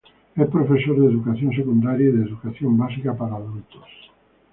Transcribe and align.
Es 0.35 0.47
profesor 0.49 0.99
de 0.99 1.05
educación 1.13 1.53
secundaria 1.53 2.09
y 2.09 2.11
de 2.11 2.23
educación 2.25 2.75
básica 2.75 3.15
para 3.15 3.35
adultos. 3.35 3.85